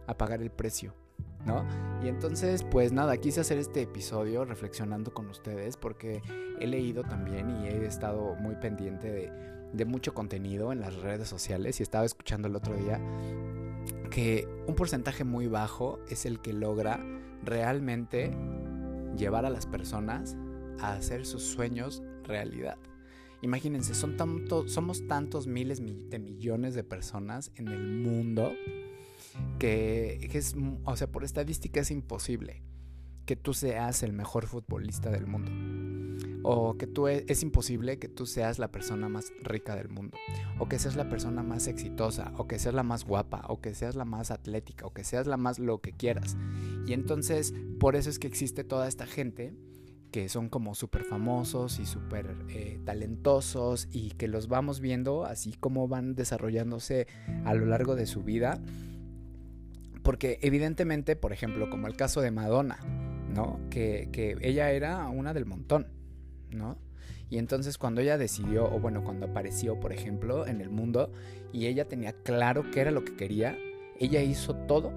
a 0.06 0.16
pagar 0.16 0.42
el 0.42 0.50
precio. 0.50 0.94
¿no? 1.44 1.64
Y 2.02 2.08
entonces, 2.08 2.64
pues 2.64 2.92
nada, 2.92 3.16
quise 3.18 3.40
hacer 3.40 3.58
este 3.58 3.82
episodio 3.82 4.44
reflexionando 4.44 5.14
con 5.14 5.28
ustedes 5.28 5.76
porque 5.76 6.20
he 6.58 6.66
leído 6.66 7.04
también 7.04 7.50
y 7.50 7.68
he 7.68 7.86
estado 7.86 8.34
muy 8.34 8.56
pendiente 8.56 9.12
de, 9.12 9.32
de 9.72 9.84
mucho 9.84 10.12
contenido 10.12 10.72
en 10.72 10.80
las 10.80 10.96
redes 10.96 11.28
sociales 11.28 11.78
y 11.78 11.84
estaba 11.84 12.04
escuchando 12.04 12.48
el 12.48 12.56
otro 12.56 12.74
día 12.74 13.00
que 14.10 14.48
un 14.66 14.74
porcentaje 14.74 15.24
muy 15.24 15.46
bajo 15.46 16.00
es 16.08 16.26
el 16.26 16.40
que 16.40 16.52
logra 16.52 17.00
realmente 17.44 18.32
llevar 19.16 19.46
a 19.46 19.50
las 19.50 19.66
personas 19.66 20.36
a 20.80 20.92
hacer 20.92 21.26
sus 21.26 21.42
sueños 21.42 22.02
realidad. 22.24 22.78
Imagínense, 23.42 23.94
son 23.94 24.16
tanto, 24.16 24.68
somos 24.68 25.06
tantos 25.06 25.46
miles 25.46 25.80
de 25.80 26.18
millones 26.18 26.74
de 26.74 26.84
personas 26.84 27.52
en 27.56 27.68
el 27.68 27.86
mundo 28.02 28.52
que, 29.58 30.30
es, 30.32 30.54
o 30.84 30.96
sea, 30.96 31.06
por 31.06 31.24
estadística 31.24 31.80
es 31.80 31.90
imposible 31.90 32.62
que 33.24 33.36
tú 33.36 33.54
seas 33.54 34.02
el 34.02 34.12
mejor 34.12 34.46
futbolista 34.46 35.10
del 35.10 35.26
mundo. 35.26 35.50
O 36.48 36.78
que 36.78 36.86
tú 36.86 37.08
e, 37.08 37.24
es, 37.26 37.42
imposible 37.42 37.98
que 37.98 38.06
tú 38.06 38.24
seas 38.24 38.60
la 38.60 38.70
persona 38.70 39.08
más 39.08 39.32
rica 39.42 39.74
del 39.74 39.88
mundo. 39.88 40.16
O 40.60 40.68
que 40.68 40.78
seas 40.78 40.94
la 40.94 41.08
persona 41.08 41.42
más 41.42 41.66
exitosa. 41.66 42.32
O 42.36 42.46
que 42.46 42.60
seas 42.60 42.74
la 42.74 42.84
más 42.84 43.04
guapa. 43.04 43.42
O 43.48 43.60
que 43.60 43.74
seas 43.74 43.96
la 43.96 44.04
más 44.04 44.30
atlética. 44.30 44.86
O 44.86 44.94
que 44.94 45.02
seas 45.02 45.26
la 45.26 45.36
más 45.36 45.58
lo 45.58 45.80
que 45.80 45.92
quieras. 45.92 46.36
Y 46.86 46.92
entonces, 46.92 47.52
por 47.80 47.96
eso 47.96 48.10
es 48.10 48.20
que 48.20 48.28
existe 48.28 48.62
toda 48.62 48.86
esta 48.86 49.06
gente 49.06 49.54
que 50.12 50.28
son 50.28 50.48
como 50.48 50.76
súper 50.76 51.02
famosos 51.02 51.80
y 51.80 51.84
súper 51.84 52.36
eh, 52.48 52.78
talentosos 52.84 53.88
y 53.90 54.12
que 54.12 54.28
los 54.28 54.46
vamos 54.46 54.78
viendo 54.78 55.24
así 55.24 55.52
como 55.58 55.88
van 55.88 56.14
desarrollándose 56.14 57.08
a 57.44 57.54
lo 57.54 57.66
largo 57.66 57.96
de 57.96 58.06
su 58.06 58.22
vida 58.22 58.62
porque 60.06 60.38
evidentemente, 60.42 61.16
por 61.16 61.32
ejemplo, 61.32 61.68
como 61.68 61.88
el 61.88 61.96
caso 61.96 62.20
de 62.20 62.30
Madonna, 62.30 62.78
¿no? 63.34 63.58
Que, 63.70 64.08
que 64.12 64.36
ella 64.40 64.70
era 64.70 65.08
una 65.08 65.34
del 65.34 65.46
montón, 65.46 65.88
¿no? 66.56 66.78
Y 67.30 67.38
entonces 67.38 67.78
cuando 67.78 68.00
ella 68.00 68.18
decidió, 68.18 68.64
o 68.64 68.78
bueno, 68.80 69.04
cuando 69.04 69.26
apareció, 69.26 69.78
por 69.78 69.92
ejemplo, 69.92 70.46
en 70.46 70.60
el 70.60 70.70
mundo, 70.70 71.12
y 71.52 71.66
ella 71.66 71.86
tenía 71.86 72.12
claro 72.12 72.70
qué 72.72 72.80
era 72.80 72.90
lo 72.90 73.04
que 73.04 73.16
quería, 73.16 73.58
ella 73.98 74.22
hizo 74.22 74.54
todo 74.54 74.92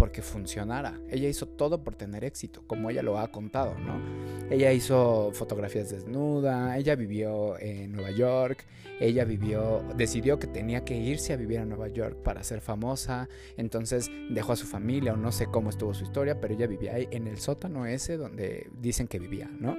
porque 0.00 0.22
funcionara. 0.22 0.98
Ella 1.10 1.28
hizo 1.28 1.46
todo 1.46 1.84
por 1.84 1.94
tener 1.94 2.24
éxito, 2.24 2.62
como 2.66 2.88
ella 2.88 3.02
lo 3.02 3.18
ha 3.18 3.30
contado, 3.30 3.78
¿no? 3.78 4.00
Ella 4.48 4.72
hizo 4.72 5.30
fotografías 5.34 5.90
desnuda, 5.90 6.78
ella 6.78 6.96
vivió 6.96 7.58
en 7.58 7.92
Nueva 7.92 8.10
York, 8.10 8.64
ella 8.98 9.26
vivió, 9.26 9.84
decidió 9.96 10.38
que 10.38 10.46
tenía 10.46 10.86
que 10.86 10.96
irse 10.96 11.34
a 11.34 11.36
vivir 11.36 11.58
a 11.58 11.66
Nueva 11.66 11.88
York 11.88 12.16
para 12.22 12.42
ser 12.44 12.62
famosa, 12.62 13.28
entonces 13.58 14.10
dejó 14.30 14.52
a 14.52 14.56
su 14.56 14.66
familia 14.66 15.12
o 15.12 15.16
no 15.18 15.32
sé 15.32 15.48
cómo 15.48 15.68
estuvo 15.68 15.92
su 15.92 16.04
historia, 16.04 16.40
pero 16.40 16.54
ella 16.54 16.66
vivía 16.66 16.94
ahí 16.94 17.06
en 17.10 17.26
el 17.26 17.38
sótano 17.38 17.84
ese 17.84 18.16
donde 18.16 18.70
dicen 18.80 19.06
que 19.06 19.18
vivía, 19.18 19.50
¿no? 19.58 19.76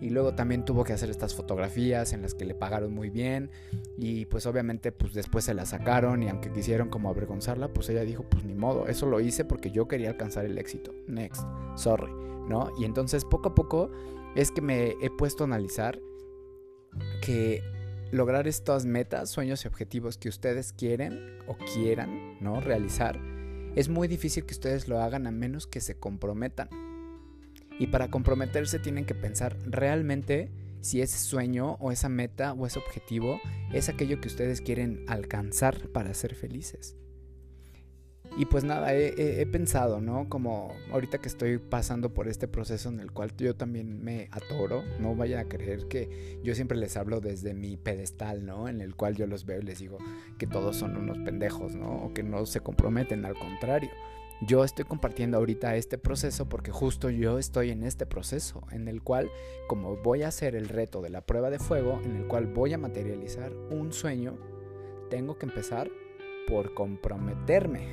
Y 0.00 0.10
luego 0.10 0.34
también 0.34 0.64
tuvo 0.64 0.84
que 0.84 0.92
hacer 0.92 1.10
estas 1.10 1.34
fotografías 1.34 2.12
en 2.12 2.22
las 2.22 2.34
que 2.34 2.44
le 2.44 2.54
pagaron 2.54 2.92
muy 2.92 3.10
bien 3.10 3.50
y 3.98 4.26
pues 4.26 4.46
obviamente 4.46 4.90
pues 4.92 5.14
después 5.14 5.44
se 5.44 5.54
la 5.54 5.66
sacaron 5.66 6.22
y 6.22 6.28
aunque 6.28 6.50
quisieron 6.50 6.88
como 6.88 7.08
avergonzarla, 7.08 7.68
pues 7.68 7.88
ella 7.88 8.02
dijo, 8.02 8.24
pues 8.28 8.44
ni 8.44 8.54
modo, 8.54 8.88
eso 8.88 9.06
lo 9.06 9.20
hice 9.20 9.44
porque 9.44 9.70
yo 9.70 9.88
quería 9.88 10.10
alcanzar 10.10 10.44
el 10.44 10.58
éxito. 10.58 10.92
Next, 11.06 11.42
sorry, 11.76 12.12
¿no? 12.48 12.70
Y 12.78 12.84
entonces 12.84 13.24
poco 13.24 13.50
a 13.50 13.54
poco 13.54 13.90
es 14.34 14.50
que 14.50 14.60
me 14.60 14.96
he 15.02 15.10
puesto 15.10 15.44
a 15.44 15.46
analizar 15.46 16.00
que 17.20 17.62
lograr 18.10 18.46
estas 18.46 18.84
metas, 18.84 19.30
sueños 19.30 19.64
y 19.64 19.68
objetivos 19.68 20.18
que 20.18 20.28
ustedes 20.28 20.72
quieren 20.72 21.38
o 21.46 21.56
quieran, 21.74 22.38
¿no? 22.40 22.60
realizar, 22.60 23.18
es 23.74 23.88
muy 23.88 24.06
difícil 24.06 24.44
que 24.44 24.52
ustedes 24.52 24.86
lo 24.86 25.00
hagan 25.00 25.26
a 25.26 25.30
menos 25.30 25.66
que 25.66 25.80
se 25.80 25.98
comprometan. 25.98 26.68
Y 27.82 27.88
para 27.88 28.12
comprometerse 28.12 28.78
tienen 28.78 29.04
que 29.04 29.16
pensar 29.16 29.56
realmente 29.66 30.52
si 30.82 31.00
ese 31.00 31.18
sueño 31.18 31.78
o 31.80 31.90
esa 31.90 32.08
meta 32.08 32.52
o 32.52 32.64
ese 32.64 32.78
objetivo 32.78 33.40
es 33.72 33.88
aquello 33.88 34.20
que 34.20 34.28
ustedes 34.28 34.60
quieren 34.60 35.04
alcanzar 35.08 35.88
para 35.88 36.14
ser 36.14 36.36
felices. 36.36 36.96
Y 38.38 38.46
pues 38.46 38.62
nada, 38.62 38.94
he, 38.94 39.44
pensado, 39.46 40.00
¿no? 40.00 40.28
Como 40.28 40.72
ahorita 40.92 41.18
que 41.18 41.26
estoy 41.26 41.58
pasando 41.58 42.14
por 42.14 42.28
este 42.28 42.46
proceso 42.46 42.88
en 42.88 43.00
el 43.00 43.10
cual 43.10 43.32
yo 43.36 43.56
también 43.56 44.00
me 44.00 44.28
atoro, 44.30 44.84
no 45.00 45.16
vayan 45.16 45.40
a 45.40 45.48
creer 45.48 45.88
que 45.88 46.38
yo 46.44 46.54
siempre 46.54 46.78
les 46.78 46.96
hablo 46.96 47.20
desde 47.20 47.52
mi 47.52 47.76
pedestal, 47.76 48.46
¿no? 48.46 48.68
En 48.68 48.80
el 48.80 48.94
cual 48.94 49.16
yo 49.16 49.26
los 49.26 49.44
veo 49.44 49.58
y 49.58 49.64
les 49.64 49.80
digo 49.80 49.98
que 50.38 50.46
todos 50.46 50.76
son 50.76 50.96
unos 50.96 51.18
pendejos, 51.18 51.74
¿no? 51.74 52.04
O 52.04 52.14
que 52.14 52.22
no 52.22 52.46
se 52.46 52.60
comprometen, 52.60 53.24
al 53.24 53.34
contrario. 53.34 53.90
Yo 54.44 54.64
estoy 54.64 54.84
compartiendo 54.84 55.38
ahorita 55.38 55.76
este 55.76 55.98
proceso 55.98 56.48
porque 56.48 56.72
justo 56.72 57.10
yo 57.10 57.38
estoy 57.38 57.70
en 57.70 57.84
este 57.84 58.06
proceso, 58.06 58.66
en 58.72 58.88
el 58.88 59.00
cual, 59.00 59.30
como 59.68 59.96
voy 59.96 60.22
a 60.22 60.28
hacer 60.28 60.56
el 60.56 60.68
reto 60.68 61.00
de 61.00 61.10
la 61.10 61.20
prueba 61.20 61.48
de 61.48 61.60
fuego, 61.60 62.00
en 62.04 62.16
el 62.16 62.26
cual 62.26 62.46
voy 62.46 62.72
a 62.72 62.78
materializar 62.78 63.52
un 63.70 63.92
sueño, 63.92 64.36
tengo 65.10 65.38
que 65.38 65.46
empezar 65.46 65.88
por 66.48 66.74
comprometerme. 66.74 67.86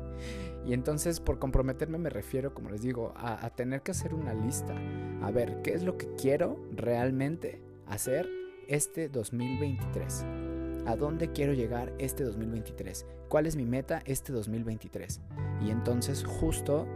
y 0.66 0.72
entonces 0.72 1.20
por 1.20 1.38
comprometerme 1.38 1.98
me 1.98 2.10
refiero, 2.10 2.52
como 2.52 2.70
les 2.70 2.82
digo, 2.82 3.12
a, 3.14 3.48
tener 3.50 3.82
que 3.82 3.92
hacer 3.92 4.12
una 4.12 4.34
lista. 4.34 4.74
A 5.22 5.30
ver, 5.30 5.62
¿qué 5.62 5.74
es 5.74 5.84
lo 5.84 5.96
que 5.96 6.08
quiero 6.16 6.58
realmente 6.74 7.62
hacer 7.86 8.28
este 8.66 9.08
2023? 9.08 10.24
¿A 10.86 10.94
dónde 10.94 11.32
quiero 11.32 11.52
llegar 11.52 11.92
este 11.98 12.22
2023? 12.22 13.06
¿Cuál 13.28 13.46
es 13.46 13.56
mi 13.56 13.66
meta 13.66 14.02
este 14.04 14.32
2023? 14.32 15.20
Y 15.60 15.70
entonces 15.70 16.24
justo 16.24 16.86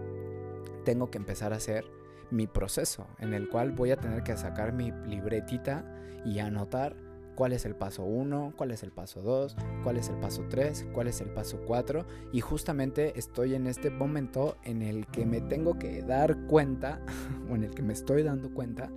tengo 0.85 1.11
que 1.11 1.18
empezar 1.18 1.52
a 1.52 1.56
hacer 1.56 1.85
mi 2.30 2.47
proceso 2.47 3.09
en 3.18 3.35
el 3.35 3.49
cual 3.49 3.73
voy 3.73 3.90
a 3.90 3.97
tener 3.97 4.23
que 4.23 4.37
sacar 4.37 4.73
mi 4.73 4.92
libretita 5.09 5.85
y 6.25 6.38
anotar 6.38 6.94
cuál 7.35 7.52
es 7.52 7.64
el 7.64 7.75
paso 7.75 8.04
1, 8.04 8.54
cuál 8.56 8.70
es 8.70 8.82
el 8.82 8.92
paso 8.92 9.23
2, 9.23 9.56
cuál 9.82 9.97
es 9.97 10.09
el 10.09 10.20
paso 10.20 10.44
3, 10.49 10.87
cuál 10.92 11.09
es 11.09 11.20
el 11.20 11.30
paso 11.30 11.61
4 11.66 12.06
y 12.32 12.40
justamente 12.40 13.18
estoy 13.18 13.54
en 13.54 13.66
este 13.66 13.90
momento 13.90 14.56
en 14.62 14.82
el 14.82 15.06
que 15.09 15.26
me 15.26 15.40
tengo 15.40 15.78
que 15.78 16.02
dar 16.02 16.47
cuenta 16.47 17.00
o 17.50 17.56
en 17.56 17.64
el 17.64 17.75
que 17.75 17.82
me 17.82 17.92
estoy 17.92 18.23
dando 18.23 18.52
cuenta 18.54 18.90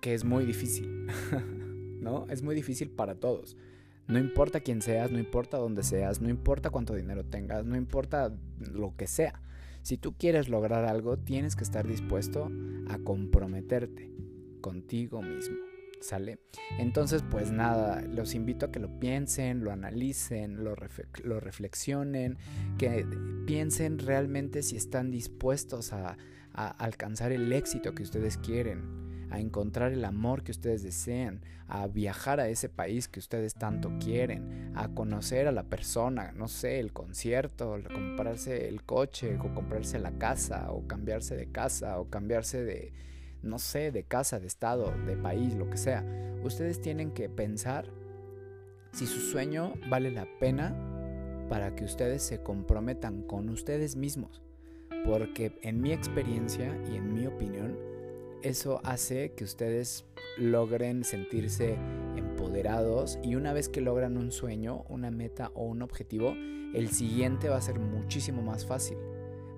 que 0.00 0.14
es 0.14 0.24
muy 0.24 0.44
difícil, 0.44 1.06
¿no? 2.00 2.26
Es 2.28 2.42
muy 2.42 2.54
difícil 2.54 2.90
para 2.90 3.14
todos. 3.14 3.56
No 4.06 4.18
importa 4.18 4.60
quién 4.60 4.80
seas, 4.80 5.10
no 5.10 5.18
importa 5.18 5.58
dónde 5.58 5.82
seas, 5.82 6.20
no 6.20 6.30
importa 6.30 6.70
cuánto 6.70 6.94
dinero 6.94 7.24
tengas, 7.24 7.66
no 7.66 7.76
importa 7.76 8.34
lo 8.58 8.96
que 8.96 9.06
sea. 9.06 9.42
Si 9.82 9.98
tú 9.98 10.14
quieres 10.16 10.48
lograr 10.48 10.84
algo, 10.84 11.18
tienes 11.18 11.56
que 11.56 11.64
estar 11.64 11.86
dispuesto 11.86 12.50
a 12.88 12.98
comprometerte 12.98 14.10
contigo 14.60 15.22
mismo. 15.22 15.56
¿Sale? 16.00 16.38
Entonces, 16.78 17.24
pues 17.28 17.50
nada, 17.50 18.02
los 18.02 18.34
invito 18.34 18.66
a 18.66 18.70
que 18.70 18.78
lo 18.78 19.00
piensen, 19.00 19.64
lo 19.64 19.72
analicen, 19.72 20.62
lo, 20.62 20.74
reflexionen, 20.76 22.38
que 22.78 23.04
piensen 23.46 23.98
realmente 23.98 24.62
si 24.62 24.76
están 24.76 25.10
dispuestos 25.10 25.92
a, 25.92 26.16
alcanzar 26.52 27.30
el 27.32 27.52
éxito 27.52 27.94
que 27.94 28.02
ustedes 28.02 28.36
quieren, 28.36 28.82
a 29.30 29.40
encontrar 29.40 29.92
el 29.92 30.04
amor 30.04 30.42
que 30.42 30.52
ustedes 30.52 30.82
desean, 30.82 31.42
a 31.66 31.86
viajar 31.86 32.40
a 32.40 32.48
ese 32.48 32.68
país 32.68 33.08
que 33.08 33.20
ustedes 33.20 33.54
tanto 33.54 33.92
quieren, 33.98 34.72
a 34.74 34.88
conocer 34.88 35.48
a 35.48 35.52
la 35.52 35.64
persona, 35.64 36.32
no 36.32 36.48
sé, 36.48 36.80
el 36.80 36.92
concierto, 36.92 37.78
comprarse 37.92 38.68
el 38.68 38.82
coche, 38.84 39.38
o 39.38 39.54
comprarse 39.54 39.98
la 39.98 40.12
casa, 40.12 40.70
o 40.70 40.86
cambiarse 40.86 41.36
de 41.36 41.50
casa, 41.50 41.98
o 42.00 42.08
cambiarse 42.08 42.64
de 42.64 42.92
no 43.42 43.58
sé, 43.58 43.90
de 43.92 44.04
casa, 44.04 44.40
de 44.40 44.46
estado, 44.46 44.92
de 45.06 45.16
país, 45.16 45.54
lo 45.54 45.70
que 45.70 45.76
sea. 45.76 46.04
Ustedes 46.42 46.80
tienen 46.80 47.12
que 47.12 47.28
pensar 47.28 47.86
si 48.92 49.06
su 49.06 49.20
sueño 49.20 49.74
vale 49.88 50.10
la 50.10 50.26
pena 50.40 50.74
para 51.48 51.74
que 51.74 51.84
ustedes 51.84 52.22
se 52.22 52.42
comprometan 52.42 53.22
con 53.22 53.48
ustedes 53.48 53.96
mismos. 53.96 54.42
Porque 55.04 55.58
en 55.62 55.80
mi 55.80 55.92
experiencia 55.92 56.76
y 56.90 56.96
en 56.96 57.14
mi 57.14 57.26
opinión, 57.26 57.78
eso 58.42 58.80
hace 58.84 59.32
que 59.32 59.44
ustedes 59.44 60.04
logren 60.36 61.04
sentirse 61.04 61.76
empoderados 62.16 63.18
y 63.22 63.34
una 63.34 63.52
vez 63.52 63.68
que 63.68 63.80
logran 63.80 64.16
un 64.16 64.32
sueño, 64.32 64.84
una 64.88 65.10
meta 65.10 65.50
o 65.54 65.64
un 65.64 65.82
objetivo, 65.82 66.32
el 66.74 66.90
siguiente 66.90 67.48
va 67.48 67.56
a 67.56 67.62
ser 67.62 67.78
muchísimo 67.78 68.42
más 68.42 68.66
fácil. 68.66 68.98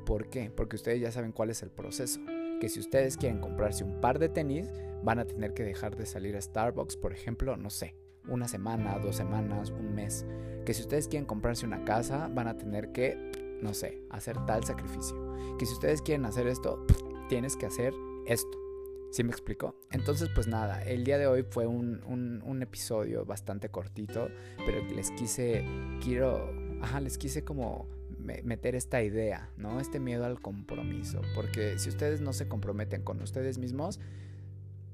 ¿Por 0.07 0.29
qué? 0.29 0.51
Porque 0.51 0.77
ustedes 0.77 1.01
ya 1.01 1.12
saben 1.12 1.33
cuál 1.33 1.51
es 1.51 1.62
el 1.62 1.71
proceso 1.71 2.21
que 2.61 2.69
si 2.69 2.79
ustedes 2.79 3.16
quieren 3.16 3.40
comprarse 3.40 3.83
un 3.83 4.01
par 4.01 4.21
de 4.21 4.29
tenis, 4.29 4.71
van 5.03 5.19
a 5.19 5.25
tener 5.25 5.55
que 5.55 5.64
dejar 5.64 5.97
de 5.97 6.07
salir 6.07 6.37
a 6.37 6.40
Starbucks, 6.40 6.97
por 6.97 7.12
ejemplo, 7.12 7.57
no 7.57 7.71
sé, 7.71 7.97
una 8.29 8.47
semana, 8.47 8.99
dos 8.99 9.16
semanas, 9.16 9.71
un 9.71 9.95
mes. 9.95 10.25
Que 10.64 10.75
si 10.75 10.83
ustedes 10.83 11.09
quieren 11.09 11.27
comprarse 11.27 11.66
una 11.66 11.85
casa, 11.85 12.29
van 12.33 12.47
a 12.47 12.57
tener 12.57 12.93
que, 12.93 13.59
no 13.62 13.75
sé, 13.75 14.03
hacer 14.11 14.37
tal 14.45 14.62
sacrificio. 14.62 15.16
Que 15.59 15.66
si 15.66 15.73
ustedes 15.73 16.03
quieren 16.03 16.27
hacer 16.27 16.47
esto, 16.47 16.85
tienes 17.29 17.57
que 17.57 17.66
hacer 17.66 17.95
esto. 18.27 18.69
¿Sí 19.11 19.25
me 19.25 19.31
explico? 19.31 19.77
Entonces, 19.90 20.29
pues 20.35 20.46
nada, 20.46 20.83
el 20.85 21.05
día 21.05 21.18
de 21.18 21.27
hoy 21.27 21.44
fue 21.49 21.66
un, 21.66 22.03
un 22.07 22.62
episodio 22.62 23.25
bastante 23.25 23.68
cortito, 23.68 24.29
pero 24.64 24.85
les 24.94 25.11
quise, 25.12 25.64
quiero, 26.03 26.53
ajá, 26.81 27.01
les 27.01 27.18
quise 27.18 27.42
como 27.42 27.88
meter 28.20 28.75
esta 28.75 29.03
idea, 29.03 29.51
¿no? 29.57 29.81
Este 29.81 29.99
miedo 29.99 30.25
al 30.25 30.40
compromiso. 30.40 31.23
Porque 31.35 31.79
si 31.79 31.88
ustedes 31.88 32.20
no 32.20 32.33
se 32.33 32.49
comprometen 32.49 33.03
con 33.03 33.20
ustedes 33.23 33.59
mismos, 33.59 33.99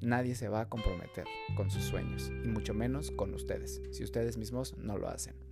nadie 0.01 0.35
se 0.35 0.49
va 0.49 0.63
a 0.63 0.69
comprometer 0.69 1.25
con 1.57 1.71
sus 1.71 1.85
sueños. 1.85 2.33
Y 2.45 2.49
mucho 2.49 2.75
menos 2.75 3.11
con 3.11 3.35
ustedes, 3.35 3.83
si 3.91 4.05
ustedes 4.05 4.37
mismos 4.37 4.77
no 4.79 4.99
lo 4.99 5.09
hacen. 5.09 5.46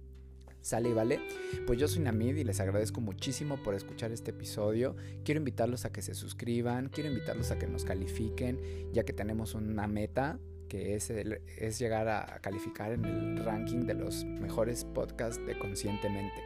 ¿Sale 0.64 0.88
y 0.88 0.92
vale? 0.94 1.20
Pues 1.66 1.78
yo 1.78 1.86
soy 1.86 2.00
Namid 2.00 2.36
y 2.36 2.42
les 2.42 2.58
agradezco 2.58 3.02
muchísimo 3.02 3.62
por 3.62 3.74
escuchar 3.74 4.12
este 4.12 4.30
episodio. 4.30 4.96
Quiero 5.22 5.38
invitarlos 5.38 5.84
a 5.84 5.92
que 5.92 6.00
se 6.00 6.14
suscriban, 6.14 6.88
quiero 6.88 7.10
invitarlos 7.10 7.50
a 7.50 7.58
que 7.58 7.66
nos 7.66 7.84
califiquen, 7.84 8.58
ya 8.90 9.04
que 9.04 9.12
tenemos 9.12 9.52
una 9.54 9.86
meta 9.86 10.38
que 10.70 10.94
es, 10.94 11.10
es 11.10 11.78
llegar 11.78 12.08
a 12.08 12.38
calificar 12.40 12.92
en 12.92 13.04
el 13.04 13.44
ranking 13.44 13.80
de 13.80 13.92
los 13.92 14.24
mejores 14.24 14.86
podcasts 14.86 15.44
de 15.44 15.58
Conscientemente. 15.58 16.42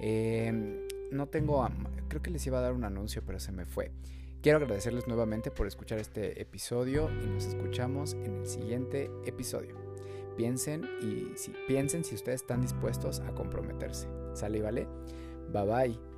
Em, 0.00 0.80
no 1.12 1.28
tengo, 1.28 1.68
creo 2.08 2.20
que 2.20 2.32
les 2.32 2.44
iba 2.48 2.58
a 2.58 2.62
dar 2.62 2.72
un 2.72 2.82
anuncio, 2.82 3.22
pero 3.24 3.38
se 3.38 3.52
me 3.52 3.64
fue. 3.64 3.92
Quiero 4.42 4.58
agradecerles 4.58 5.06
nuevamente 5.06 5.52
por 5.52 5.68
escuchar 5.68 6.00
este 6.00 6.42
episodio 6.42 7.08
y 7.22 7.26
nos 7.28 7.44
escuchamos 7.44 8.14
en 8.14 8.40
el 8.40 8.46
siguiente 8.48 9.08
episodio. 9.24 9.85
Piensen 10.36 10.84
y 11.00 11.36
si 11.36 11.52
piensen 11.66 12.04
si 12.04 12.14
ustedes 12.14 12.42
están 12.42 12.60
dispuestos 12.60 13.20
a 13.20 13.34
comprometerse. 13.34 14.08
¿Sale 14.34 14.58
y 14.58 14.60
vale? 14.60 14.86
Bye 15.52 15.64
bye. 15.64 16.15